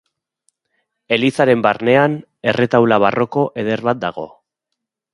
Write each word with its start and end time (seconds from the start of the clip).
Elizaren 1.17 1.61
barnean, 1.67 2.17
erretaula 2.53 3.01
barroko 3.07 3.47
eder 3.65 3.89
bat 3.91 4.05
dago. 4.09 4.29